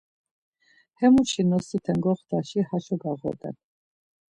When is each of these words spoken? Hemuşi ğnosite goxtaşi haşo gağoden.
Hemuşi 0.99 1.41
ğnosite 1.45 1.93
goxtaşi 2.03 2.59
haşo 2.69 2.95
gağoden. 3.01 3.55